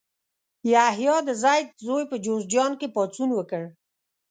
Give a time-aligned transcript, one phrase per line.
[0.73, 3.63] یحیی د زید زوی په جوزجان کې پاڅون وکړ.